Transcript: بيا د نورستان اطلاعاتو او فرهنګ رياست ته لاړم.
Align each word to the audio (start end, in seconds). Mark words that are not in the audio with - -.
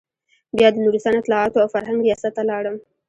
بيا 0.57 0.67
د 0.71 0.75
نورستان 0.85 1.15
اطلاعاتو 1.17 1.61
او 1.63 1.67
فرهنګ 1.75 1.99
رياست 2.05 2.31
ته 2.37 2.43
لاړم. 2.49 2.75